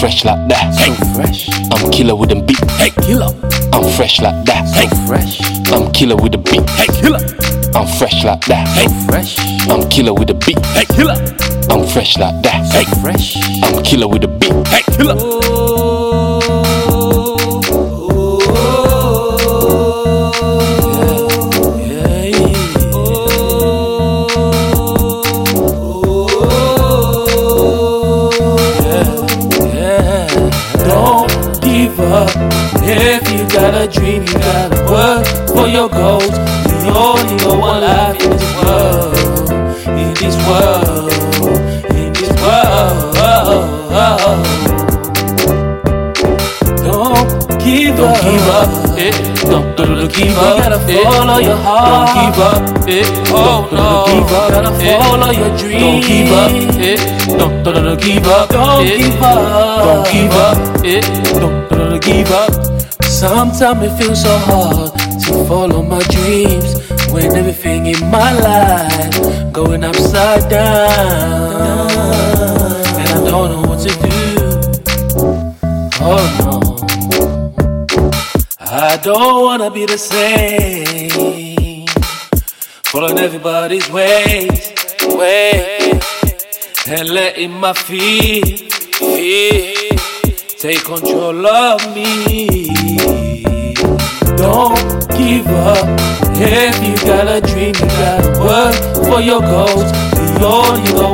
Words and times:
fresh 0.00 0.24
like 0.24 0.48
that. 0.48 0.74
So 0.74 0.94
fresh. 1.14 1.48
I'm 1.72 1.90
killer 1.90 2.14
with 2.14 2.30
them 2.30 2.44
beat. 2.44 2.58
Hey, 2.72 2.90
killer. 2.90 3.28
I'm 3.72 3.84
fresh 3.96 4.20
like 4.20 4.44
that. 4.44 4.66
So 4.68 4.88
fresh. 5.06 5.40
I'm 5.72 5.92
killer 5.92 6.16
with 6.16 6.32
the 6.32 6.38
beat. 6.38 6.68
Hey, 6.70 6.86
killer. 7.00 7.20
I'm 7.74 7.86
fresh 7.98 8.24
like 8.24 8.44
that. 8.46 8.68
Hey, 8.68 8.88
fresh. 9.06 9.38
I'm 9.68 9.88
killer 9.88 10.14
with 10.14 10.28
the 10.28 10.34
beat. 10.34 10.64
Hey, 10.66 10.84
killer. 10.94 11.16
I'm 11.70 11.86
fresh 11.88 12.18
like 12.18 12.42
that. 12.42 12.64
Hey, 12.72 12.84
fresh. 13.00 13.36
I'm 13.62 13.82
killer 13.82 14.08
with 14.08 14.22
the 14.22 14.28
beat. 14.28 14.66
Hey, 14.68 14.82
killer. 14.96 15.65
If 32.88 33.30
you 33.32 33.42
got 33.48 33.74
a 33.74 33.88
dream, 33.88 34.22
you 34.22 34.32
gotta 34.32 34.78
work 34.90 35.26
for 35.48 35.66
your 35.66 35.88
goals. 35.88 36.30
You 36.84 36.92
only 36.94 37.36
got 37.42 37.58
one 37.58 37.80
life 37.82 38.22
in 38.22 38.30
this 38.30 38.46
world. 38.62 39.50
In 39.88 40.14
this 40.14 40.36
world. 40.46 41.12
In 41.90 42.12
this 42.12 42.30
world. 42.40 43.16
Don't 46.86 47.26
give 47.58 47.96
Don't 47.96 48.14
up. 48.14 48.22
give 48.22 48.46
up, 48.54 48.98
eh? 48.98 49.10
Don't, 49.50 49.76
don't, 49.76 49.94
don't 49.98 50.12
give 50.12 50.38
up, 50.38 50.56
You 50.56 50.62
gotta 50.62 50.78
eh? 50.78 51.04
follow 51.04 51.38
your 51.38 51.56
heart. 51.56 52.14
Don't 52.14 52.22
give 52.22 52.38
up, 52.38 52.88
eh? 52.88 53.04
Oh 53.34 53.66
Don't 53.68 54.06
give 54.06 54.32
up. 54.32 54.50
Gotta 54.52 54.70
eh? 54.84 54.98
follow 55.02 55.30
your. 55.32 55.50
Don't 55.58 56.00
give 56.06 56.30
up, 56.30 56.52
eh? 56.78 56.96
Don't, 57.36 57.64
don't, 57.64 58.00
give 58.00 58.26
up, 58.28 58.48
Don't 58.48 58.86
eh? 58.86 58.96
give 58.96 59.22
up. 59.22 59.38
Don't 59.82 60.12
give 60.12 60.32
up, 60.32 60.84
eh? 60.84 61.00
Don't, 61.00 61.68
don't, 61.68 61.90
don't 61.90 62.02
give 62.02 62.30
up. 62.30 62.75
Sometimes 63.26 63.82
it 63.82 63.90
feels 63.98 64.22
so 64.22 64.38
hard 64.38 64.92
to 65.24 65.44
follow 65.48 65.82
my 65.82 66.00
dreams 66.14 66.78
when 67.10 67.34
everything 67.34 67.86
in 67.86 68.00
my 68.08 68.30
life 68.32 69.52
going 69.52 69.82
upside 69.82 70.48
down, 70.48 71.90
and 73.00 73.08
I 73.10 73.20
don't 73.28 73.50
know 73.50 73.62
what 73.68 73.80
to 73.80 73.92
do. 74.06 74.18
Oh 76.08 76.24
no, 76.40 76.52
I 78.60 78.96
don't 79.02 79.42
wanna 79.42 79.70
be 79.72 79.86
the 79.86 79.98
same, 79.98 81.88
following 82.84 83.18
everybody's 83.18 83.90
ways, 83.90 84.72
way, 85.02 85.98
and 86.86 87.08
letting 87.08 87.54
my 87.54 87.72
feet, 87.72 88.72
feet 88.72 89.75
take 90.66 90.82
control 90.82 91.46
of 91.46 91.94
me. 91.94 92.66
Don't 94.36 95.08
give 95.16 95.46
up. 95.46 95.86
If 96.34 96.74
you 96.82 96.96
got 97.06 97.28
a 97.28 97.40
dream, 97.40 97.74
you 97.80 97.88
gotta 98.02 98.30
work 98.40 98.74
for 99.06 99.20
your 99.20 99.42
goals. 99.42 99.88
You 100.18 100.44
only 100.44 101.05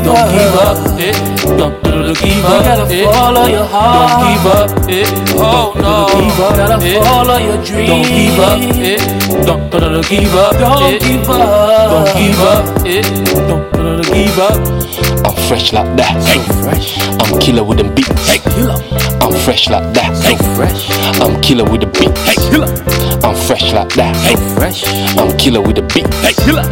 give 0.00 0.12
Don't 0.12 0.30
give 0.32 0.54
up, 0.56 0.78
eh? 0.98 1.12
Don't, 1.56 1.56
don't, 1.56 1.82
don't 1.82 2.18
give 2.18 2.36
You 2.36 2.42
up, 2.42 2.64
gotta 2.64 2.94
eh? 2.94 3.04
follow 3.12 3.46
your 3.46 3.64
heart. 3.64 4.10
Don't 4.10 4.24
give 4.32 4.46
up, 4.46 4.70
eh? 4.88 5.04
Oh 5.36 5.72
no, 5.76 6.06
Don't 6.08 6.24
give 6.24 6.40
up. 6.40 6.56
Gotta 6.56 6.86
eh? 6.86 7.04
follow 7.04 7.38
your 7.38 7.58
dreams. 7.64 7.88
Don't 7.88 8.08
give 8.08 8.38
up, 8.38 8.58
eh? 8.60 9.44
Don't, 9.44 9.70
don't, 9.70 9.80
don't 9.80 10.08
give 10.08 10.34
up, 10.34 10.52
Don't 10.58 10.82
eh? 10.82 10.98
give 10.98 11.30
up. 11.30 11.90
Don't 11.90 12.16
give 12.16 12.40
up, 12.40 12.86
eh? 12.86 13.02
Don't, 13.46 13.72
don't, 13.72 14.02
don't 14.02 14.12
give 14.12 14.38
up. 14.38 14.80
I'm 15.26 15.36
fresh 15.48 15.72
like 15.72 15.96
that. 15.96 16.22
So 16.22 16.40
fresh. 16.62 16.98
I'm 17.20 17.38
killer 17.40 17.64
with 17.64 17.78
them 17.78 17.94
beats. 17.94 18.28
Hey, 18.28 18.38
killer. 18.38 18.76
I'm 19.20 19.32
fresh 19.44 19.68
like 19.68 19.92
that. 19.94 20.16
So 20.16 20.36
fresh. 20.56 20.88
I'm 21.20 21.40
killer 21.40 21.64
with 21.64 21.82
the 21.82 21.86
beat. 21.86 22.16
Hey, 22.26 22.36
killer. 22.50 22.70
I'm 23.22 23.34
fresh 23.34 23.72
like 23.72 23.88
that. 23.94 24.14
So 24.16 24.36
fresh. 24.56 24.84
I'm 25.18 25.36
killer 25.36 25.60
with 25.60 25.76
the 25.76 25.82
beat. 25.82 26.06
Hey, 26.24 26.32
killer. 26.44 26.64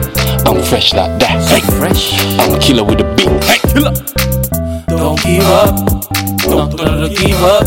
I'm 0.48 0.62
fresh 0.62 0.94
like 0.94 1.18
that. 1.20 1.42
So 1.42 1.60
fresh. 1.76 2.14
I'm 2.40 2.58
killer 2.58 2.82
with 2.82 2.98
the 2.98 3.04
beat. 3.14 3.28
Hey, 3.44 3.58
killer. 3.68 3.92
Don't 4.88 5.20
give 5.22 5.44
up. 5.44 5.76
Don't, 6.38 6.74
don't, 6.74 7.00
don't 7.00 7.14
give 7.14 7.42
up. 7.44 7.64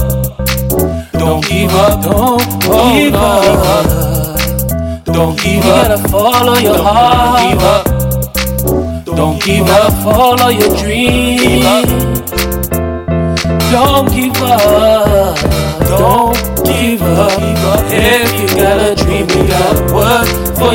Don't 1.14 1.46
give 1.48 1.72
up. 1.76 2.02
Don't 2.02 2.42
give 2.98 3.14
up. 3.14 3.86
Don't 5.06 5.38
give 5.38 5.62
up. 5.62 5.62
You 5.62 5.62
gotta 5.62 6.10
follow 6.10 6.56
your 6.58 6.78
Don't 6.78 6.86
heart. 6.86 7.42
Don't 7.46 7.52
give 7.52 7.64
up. 7.64 9.06
Don't 9.06 9.44
give 9.44 9.68
up. 9.68 9.94
Follow 10.04 10.50
your 10.50 10.76
dreams. 10.78 11.64
Don't 13.72 14.12
give 14.12 14.42
up. 14.42 15.38
Don't 15.88 16.41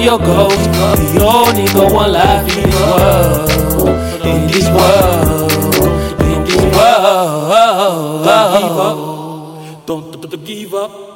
your 0.07 0.19
goals. 0.21 0.67
You 1.15 1.23
only 1.23 1.67
got 1.67 1.93
one 1.93 2.13
life 2.13 2.47
in 2.57 2.63
this 2.63 2.79
world. 2.87 3.51
In 4.25 4.47
this 4.47 4.69
world. 4.69 5.53
In 6.21 6.45
this 6.45 6.63
world. 6.77 8.25
Don't, 9.85 10.13
don't, 10.13 10.31
don't 10.31 10.45
give 10.45 10.75
up. 10.75 11.16